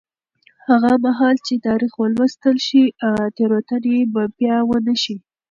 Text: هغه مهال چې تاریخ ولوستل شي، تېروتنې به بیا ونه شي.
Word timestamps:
هغه 0.67 0.91
مهال 1.05 1.35
چې 1.45 1.53
تاریخ 1.67 1.91
ولوستل 1.97 2.57
شي، 2.67 2.83
تېروتنې 3.35 3.97
به 4.13 4.23
بیا 4.37 4.57
ونه 4.69 4.95
شي. 5.03 5.15